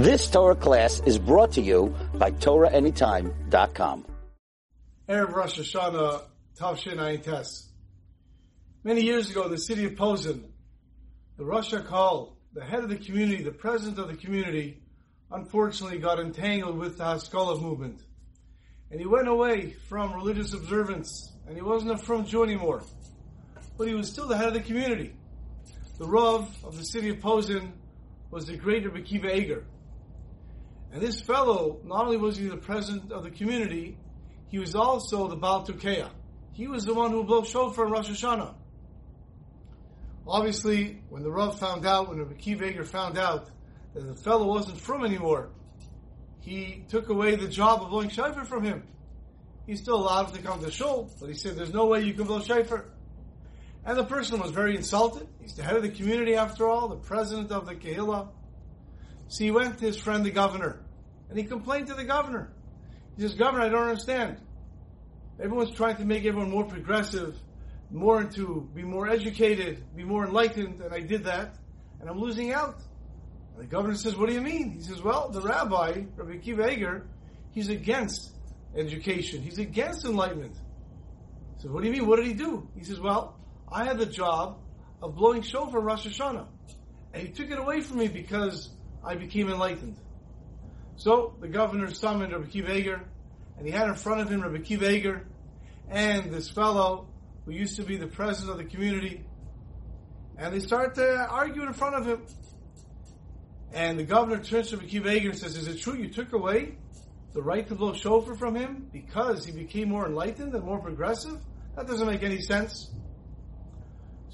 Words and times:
This 0.00 0.30
Torah 0.30 0.54
class 0.56 1.02
is 1.04 1.18
brought 1.18 1.52
to 1.52 1.60
you 1.60 1.94
by 2.14 2.30
TorahAnytime.com. 2.30 4.06
Erev 5.06 5.34
Rosh 5.34 5.60
Hashanah, 5.60 6.22
Tavshin 6.58 7.22
Tes. 7.22 7.68
Many 8.82 9.02
years 9.02 9.30
ago, 9.30 9.44
in 9.44 9.50
the 9.50 9.58
city 9.58 9.84
of 9.84 9.96
Posen, 9.96 10.54
the 11.36 11.44
Rosh 11.44 11.74
Hakol, 11.74 12.32
the 12.54 12.64
head 12.64 12.82
of 12.82 12.88
the 12.88 12.96
community, 12.96 13.42
the 13.42 13.50
president 13.50 13.98
of 13.98 14.08
the 14.08 14.16
community, 14.16 14.82
unfortunately 15.30 15.98
got 15.98 16.18
entangled 16.18 16.78
with 16.78 16.96
the 16.96 17.04
Haskalah 17.04 17.60
movement. 17.60 18.00
And 18.90 19.00
he 19.00 19.06
went 19.06 19.28
away 19.28 19.72
frum 19.90 20.14
religious 20.14 20.54
observance, 20.54 21.30
and 21.46 21.54
he 21.54 21.62
wasn't 21.62 21.90
a 21.90 21.98
from 21.98 22.24
Jew 22.24 22.42
anymore. 22.42 22.84
But 23.76 23.86
he 23.86 23.92
was 23.92 24.08
still 24.08 24.28
the 24.28 24.38
head 24.38 24.48
of 24.48 24.54
the 24.54 24.60
community. 24.60 25.12
The 25.98 26.06
Rav 26.06 26.48
of 26.64 26.78
the 26.78 26.86
city 26.86 27.10
of 27.10 27.20
Posen 27.20 27.74
was 28.30 28.46
the 28.46 28.56
great 28.56 28.86
Rebbe 28.86 29.06
Akiva 29.06 29.36
Eger. 29.36 29.62
And 30.92 31.00
this 31.00 31.20
fellow, 31.20 31.80
not 31.84 32.04
only 32.04 32.16
was 32.16 32.36
he 32.36 32.48
the 32.48 32.56
president 32.56 33.12
of 33.12 33.22
the 33.22 33.30
community, 33.30 33.96
he 34.48 34.58
was 34.58 34.74
also 34.74 35.28
the 35.28 35.36
Baal 35.36 35.64
Tokea. 35.64 36.10
He 36.52 36.66
was 36.66 36.84
the 36.84 36.94
one 36.94 37.12
who 37.12 37.22
blew 37.22 37.44
shofar 37.44 37.86
in 37.86 37.92
Rosh 37.92 38.10
Hashanah. 38.10 38.54
Obviously, 40.26 41.02
when 41.08 41.22
the 41.22 41.30
Rav 41.30 41.58
found 41.58 41.86
out, 41.86 42.08
when 42.08 42.18
Rebbe 42.18 42.34
Akiva 42.34 42.70
Eger 42.70 42.84
found 42.84 43.18
out 43.18 43.48
that 43.94 44.06
the 44.06 44.14
fellow 44.14 44.46
wasn't 44.46 44.80
from 44.80 45.04
anymore, 45.04 45.50
he 46.40 46.84
took 46.88 47.08
away 47.08 47.36
the 47.36 47.48
job 47.48 47.82
of 47.82 47.90
blowing 47.90 48.08
shofar 48.08 48.44
frum 48.44 48.64
him. 48.64 48.82
He 49.66 49.76
still 49.76 49.96
allowed 49.96 50.30
him 50.30 50.36
to 50.36 50.42
come 50.42 50.62
to 50.62 50.70
shul, 50.70 51.10
but 51.20 51.28
he 51.28 51.34
said, 51.34 51.56
"There's 51.56 51.72
no 51.72 51.86
way 51.86 52.02
you 52.02 52.14
can 52.14 52.26
blow 52.26 52.40
shofar." 52.40 52.86
And 53.84 53.96
the 53.96 54.04
person 54.04 54.40
was 54.40 54.50
very 54.50 54.76
insulted. 54.76 55.26
He's 55.40 55.54
the 55.54 55.62
head 55.62 55.76
of 55.76 55.82
the 55.82 55.90
community, 55.90 56.34
after 56.34 56.68
all, 56.68 56.88
the 56.88 56.96
president 56.96 57.50
of 57.52 57.66
the 57.66 57.74
Kehillah. 57.74 58.28
So 59.28 59.44
he 59.44 59.50
went 59.50 59.78
to 59.78 59.86
his 59.86 59.96
friend, 59.96 60.24
the 60.24 60.30
governor, 60.30 60.80
and 61.30 61.38
he 61.38 61.44
complained 61.44 61.86
to 61.86 61.94
the 61.94 62.04
governor. 62.04 62.52
He 63.16 63.22
says, 63.22 63.34
Governor, 63.34 63.64
I 63.64 63.68
don't 63.68 63.88
understand. 63.88 64.38
Everyone's 65.40 65.70
trying 65.70 65.96
to 65.96 66.04
make 66.04 66.24
everyone 66.26 66.50
more 66.50 66.64
progressive, 66.64 67.34
more 67.90 68.20
into, 68.20 68.68
be 68.74 68.82
more 68.82 69.08
educated, 69.08 69.82
be 69.96 70.04
more 70.04 70.26
enlightened, 70.26 70.82
and 70.82 70.92
I 70.92 71.00
did 71.00 71.24
that, 71.24 71.56
and 72.00 72.10
I'm 72.10 72.18
losing 72.18 72.52
out. 72.52 72.82
And 73.54 73.62
the 73.62 73.66
governor 73.66 73.94
says, 73.94 74.16
What 74.16 74.28
do 74.28 74.34
you 74.34 74.40
mean? 74.40 74.72
He 74.72 74.80
says, 74.80 75.02
Well, 75.02 75.30
the 75.30 75.40
rabbi, 75.40 76.02
Rabbi 76.16 76.36
Akiva 76.36 76.72
Eger, 76.72 77.06
he's 77.52 77.68
against 77.68 78.32
education. 78.76 79.42
He's 79.42 79.58
against 79.58 80.04
enlightenment. 80.04 80.56
So 81.58 81.68
what 81.68 81.82
do 81.82 81.88
you 81.88 81.92
mean? 81.92 82.06
What 82.06 82.16
did 82.16 82.26
he 82.26 82.34
do? 82.34 82.68
He 82.76 82.84
says, 82.84 83.00
Well, 83.00 83.38
I 83.70 83.84
had 83.84 83.98
the 83.98 84.06
job 84.06 84.58
of 85.02 85.14
blowing 85.14 85.42
shofar 85.42 85.80
Rosh 85.80 86.06
Hashanah. 86.06 86.46
And 87.12 87.22
he 87.22 87.32
took 87.32 87.50
it 87.50 87.58
away 87.58 87.80
from 87.80 87.98
me 87.98 88.08
because 88.08 88.68
I 89.04 89.14
became 89.14 89.48
enlightened. 89.48 89.96
So 91.00 91.34
the 91.40 91.48
governor 91.48 91.90
summoned 91.94 92.30
Rabbi 92.30 92.44
Akiva 92.44 92.76
Eger, 92.76 93.02
and 93.56 93.66
he 93.66 93.72
had 93.72 93.88
in 93.88 93.94
front 93.94 94.20
of 94.20 94.28
him 94.28 94.42
Rabbi 94.42 94.58
Akiva 94.58 94.92
Eger, 94.92 95.24
and 95.88 96.30
this 96.30 96.50
fellow 96.50 97.08
who 97.46 97.52
used 97.52 97.76
to 97.76 97.84
be 97.84 97.96
the 97.96 98.06
president 98.06 98.50
of 98.50 98.58
the 98.58 98.70
community, 98.70 99.24
and 100.36 100.52
they 100.52 100.60
start 100.60 100.96
to 100.96 101.26
argue 101.30 101.62
in 101.62 101.72
front 101.72 101.94
of 101.94 102.06
him. 102.06 102.26
And 103.72 103.98
the 103.98 104.02
governor 104.02 104.42
turns 104.42 104.68
to 104.70 104.76
Rabbi 104.76 104.90
Akiva 104.90 105.14
Eger 105.16 105.30
and 105.30 105.38
says, 105.38 105.56
Is 105.56 105.68
it 105.68 105.80
true 105.80 105.94
you 105.94 106.10
took 106.10 106.34
away 106.34 106.76
the 107.32 107.40
right 107.40 107.66
to 107.68 107.74
blow 107.74 107.94
shofar 107.94 108.34
from 108.34 108.54
him 108.54 108.90
because 108.92 109.46
he 109.46 109.52
became 109.52 109.88
more 109.88 110.06
enlightened 110.06 110.52
and 110.52 110.62
more 110.62 110.80
progressive? 110.80 111.40
That 111.76 111.86
doesn't 111.86 112.06
make 112.06 112.24
any 112.24 112.42
sense. 112.42 112.90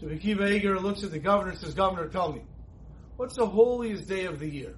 So 0.00 0.06
Rabbi 0.06 0.18
Akiva 0.18 0.50
Eger 0.50 0.80
looks 0.80 1.04
at 1.04 1.10
the 1.10 1.18
governor 1.18 1.50
and 1.50 1.58
says, 1.58 1.74
Governor, 1.74 2.08
tell 2.08 2.32
me, 2.32 2.40
what's 3.18 3.36
the 3.36 3.46
holiest 3.46 4.08
day 4.08 4.24
of 4.24 4.38
the 4.38 4.48
year? 4.48 4.76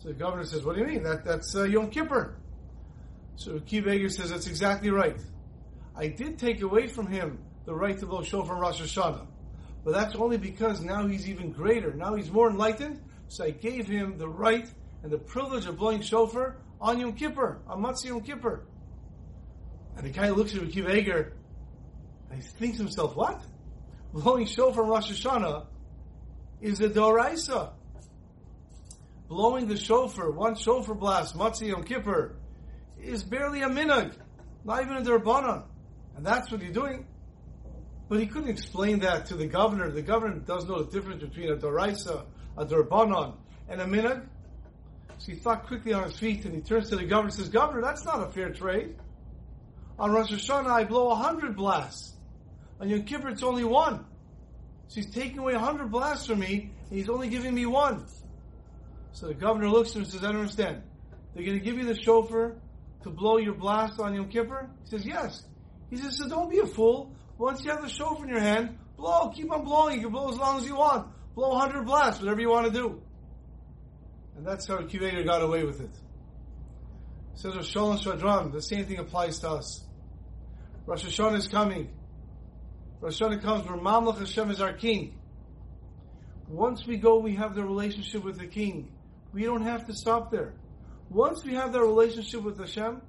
So 0.00 0.08
the 0.08 0.14
governor 0.14 0.44
says, 0.44 0.64
What 0.64 0.76
do 0.76 0.80
you 0.82 0.86
mean? 0.86 1.02
That, 1.02 1.24
that's 1.24 1.54
uh, 1.54 1.64
Yom 1.64 1.90
Kippur. 1.90 2.36
So 3.36 3.52
Rabbi 3.52 3.64
Akiva 3.64 3.94
Eger 3.94 4.08
says, 4.08 4.30
That's 4.30 4.46
exactly 4.46 4.90
right. 4.90 5.20
I 5.94 6.08
did 6.08 6.38
take 6.38 6.62
away 6.62 6.86
from 6.86 7.06
him 7.06 7.38
the 7.66 7.74
right 7.74 7.98
to 7.98 8.06
blow 8.06 8.22
shofar 8.22 8.58
Rosh 8.58 8.80
Hashanah. 8.80 9.26
But 9.84 9.92
that's 9.92 10.14
only 10.14 10.38
because 10.38 10.80
now 10.80 11.06
he's 11.06 11.28
even 11.28 11.52
greater. 11.52 11.92
Now 11.92 12.14
he's 12.14 12.30
more 12.30 12.50
enlightened. 12.50 13.00
So 13.28 13.44
I 13.44 13.50
gave 13.50 13.86
him 13.86 14.16
the 14.18 14.28
right 14.28 14.68
and 15.02 15.12
the 15.12 15.18
privilege 15.18 15.66
of 15.66 15.76
blowing 15.76 16.00
shofar 16.00 16.56
on 16.80 16.98
Yom 16.98 17.12
Kippur, 17.12 17.60
on 17.66 17.82
Motzei 17.82 18.06
Yom 18.06 18.22
Kippur. 18.22 18.64
And 19.96 20.06
the 20.06 20.10
guy 20.10 20.30
looks 20.30 20.54
at 20.54 20.62
Eger 20.62 21.34
and 22.30 22.42
he 22.42 22.48
thinks 22.48 22.78
to 22.78 22.84
himself, 22.84 23.16
What? 23.16 23.42
Blowing 24.14 24.46
shofar 24.46 24.84
Rosh 24.84 25.10
Hashanah 25.10 25.66
is 26.62 26.80
a 26.80 26.88
doraisa. 26.88 27.72
Blowing 29.30 29.68
the 29.68 29.76
shofar, 29.76 30.32
one 30.32 30.56
shofar 30.56 30.96
blast, 30.96 31.36
Motzei 31.36 31.68
Yom 31.68 31.84
Kippur, 31.84 32.34
is 33.00 33.22
barely 33.22 33.62
a 33.62 33.68
minhag, 33.68 34.12
not 34.64 34.82
even 34.82 34.96
a 34.96 35.02
derbanan. 35.02 35.62
And 36.16 36.26
that's 36.26 36.50
what 36.50 36.60
you're 36.60 36.72
doing. 36.72 37.06
But 38.08 38.18
he 38.18 38.26
couldn't 38.26 38.48
explain 38.48 38.98
that 38.98 39.26
to 39.26 39.36
the 39.36 39.46
governor. 39.46 39.88
The 39.88 40.02
governor 40.02 40.40
does 40.40 40.66
know 40.66 40.82
the 40.82 40.90
difference 40.90 41.22
between 41.22 41.48
a 41.48 41.54
doraisa, 41.54 42.24
a 42.58 42.66
derbanan, 42.66 43.36
and 43.68 43.80
a 43.80 43.84
minhag. 43.84 44.26
So 45.18 45.30
he 45.30 45.38
thought 45.38 45.68
quickly 45.68 45.92
on 45.92 46.02
his 46.02 46.18
feet 46.18 46.44
and 46.44 46.52
he 46.52 46.60
turns 46.60 46.88
to 46.88 46.96
the 46.96 47.04
governor 47.04 47.28
and 47.28 47.34
says, 47.34 47.50
Governor, 47.50 47.82
that's 47.82 48.04
not 48.04 48.26
a 48.26 48.32
fair 48.32 48.50
trade. 48.50 48.96
On 49.96 50.10
Rosh 50.10 50.32
Hashanah, 50.32 50.66
I 50.66 50.82
blow 50.82 51.08
a 51.10 51.14
hundred 51.14 51.54
blasts. 51.54 52.14
On 52.80 52.88
Yom 52.88 53.04
Kippur, 53.04 53.28
it's 53.28 53.44
only 53.44 53.62
one. 53.62 54.04
So 54.88 54.96
he's 54.96 55.10
taking 55.14 55.38
away 55.38 55.52
a 55.52 55.60
hundred 55.60 55.92
blasts 55.92 56.26
from 56.26 56.40
me, 56.40 56.72
and 56.88 56.98
he's 56.98 57.08
only 57.08 57.28
giving 57.28 57.54
me 57.54 57.66
one. 57.66 58.06
So 59.12 59.26
the 59.26 59.34
governor 59.34 59.68
looks 59.68 59.90
at 59.90 59.96
him 59.96 60.02
and 60.02 60.10
says, 60.10 60.24
I 60.24 60.28
don't 60.28 60.40
understand. 60.40 60.82
They're 61.34 61.44
going 61.44 61.58
to 61.58 61.64
give 61.64 61.76
you 61.76 61.84
the 61.84 62.00
shofar 62.00 62.56
to 63.02 63.10
blow 63.10 63.38
your 63.38 63.54
blast 63.54 64.00
on 64.00 64.14
Yom 64.14 64.28
Kippur? 64.28 64.70
He 64.84 64.90
says, 64.90 65.06
yes. 65.06 65.42
He 65.90 65.96
says, 65.96 66.18
so 66.18 66.28
don't 66.28 66.50
be 66.50 66.58
a 66.58 66.66
fool. 66.66 67.14
Once 67.38 67.64
you 67.64 67.70
have 67.70 67.82
the 67.82 67.88
shofar 67.88 68.24
in 68.24 68.30
your 68.30 68.40
hand, 68.40 68.78
blow, 68.96 69.30
keep 69.30 69.50
on 69.50 69.64
blowing. 69.64 69.96
You 69.96 70.02
can 70.02 70.12
blow 70.12 70.30
as 70.30 70.36
long 70.36 70.58
as 70.58 70.66
you 70.66 70.76
want. 70.76 71.08
Blow 71.34 71.52
a 71.52 71.58
hundred 71.58 71.86
blasts, 71.86 72.20
whatever 72.20 72.40
you 72.40 72.50
want 72.50 72.66
to 72.66 72.72
do. 72.72 73.02
And 74.36 74.46
that's 74.46 74.66
how 74.66 74.80
Eger 74.80 75.24
got 75.24 75.42
away 75.42 75.64
with 75.64 75.80
it. 75.80 75.90
Says 77.34 77.54
Rosh 77.54 77.74
Hashanah 77.74 78.52
the 78.52 78.60
same 78.60 78.84
thing 78.84 78.98
applies 78.98 79.38
to 79.40 79.50
us. 79.50 79.84
Rosh 80.86 81.04
Hashanah 81.04 81.38
is 81.38 81.48
coming. 81.48 81.90
Rosh 83.00 83.20
Hashanah 83.20 83.42
comes 83.42 83.66
where 83.66 83.78
Mamlech 83.78 84.18
Hashem 84.18 84.50
is 84.50 84.60
our 84.60 84.74
king. 84.74 85.18
Once 86.48 86.86
we 86.86 86.96
go, 86.96 87.18
we 87.18 87.36
have 87.36 87.54
the 87.54 87.62
relationship 87.62 88.24
with 88.24 88.38
the 88.38 88.46
king. 88.46 88.90
We 89.32 89.44
don't 89.44 89.62
have 89.62 89.86
to 89.86 89.94
stop 89.94 90.30
there. 90.30 90.54
Once 91.08 91.44
we 91.44 91.54
have 91.54 91.72
that 91.72 91.80
relationship 91.80 92.42
with 92.42 92.58
Hashem, 92.58 93.00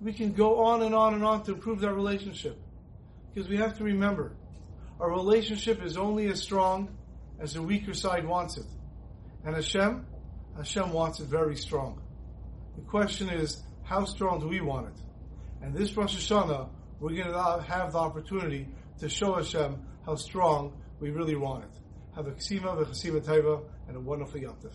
we 0.00 0.12
can 0.12 0.32
go 0.32 0.64
on 0.64 0.82
and 0.82 0.94
on 0.94 1.14
and 1.14 1.24
on 1.24 1.42
to 1.44 1.52
improve 1.52 1.80
that 1.80 1.94
relationship. 1.94 2.60
Because 3.32 3.48
we 3.48 3.56
have 3.56 3.76
to 3.78 3.84
remember, 3.84 4.32
our 5.00 5.10
relationship 5.10 5.82
is 5.82 5.96
only 5.96 6.28
as 6.28 6.42
strong 6.42 6.96
as 7.40 7.54
the 7.54 7.62
weaker 7.62 7.94
side 7.94 8.26
wants 8.26 8.58
it. 8.58 8.66
And 9.44 9.54
Hashem, 9.54 10.06
Hashem 10.56 10.92
wants 10.92 11.20
it 11.20 11.26
very 11.26 11.56
strong. 11.56 12.00
The 12.76 12.82
question 12.82 13.28
is, 13.28 13.62
how 13.82 14.04
strong 14.04 14.40
do 14.40 14.48
we 14.48 14.60
want 14.60 14.88
it? 14.88 15.02
And 15.62 15.74
this 15.74 15.96
Rosh 15.96 16.16
Hashanah, 16.16 16.68
we're 17.00 17.14
going 17.14 17.32
to 17.32 17.64
have 17.66 17.92
the 17.92 17.98
opportunity 17.98 18.68
to 19.00 19.08
show 19.08 19.34
Hashem 19.34 19.76
how 20.06 20.14
strong 20.16 20.80
we 21.00 21.10
really 21.10 21.36
want 21.36 21.64
it. 21.64 21.70
Have 22.14 22.26
a 22.26 22.32
ksima, 22.32 22.80
a 22.80 22.84
chesima 22.84 23.20
taiva, 23.20 23.62
and 23.88 23.96
a 23.96 24.00
wonderful 24.00 24.40
yomtiv. 24.40 24.74